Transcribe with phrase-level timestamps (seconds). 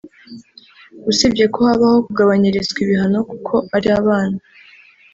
[1.11, 4.37] usibye ko habaho kugabanyirizwa ibihano kuko ari abana”